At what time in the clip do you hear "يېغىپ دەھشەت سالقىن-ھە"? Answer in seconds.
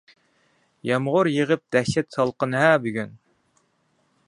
1.33-2.73